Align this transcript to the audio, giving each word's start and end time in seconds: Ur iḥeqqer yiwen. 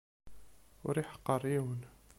Ur 0.87 0.95
iḥeqqer 0.97 1.41
yiwen. 1.51 1.81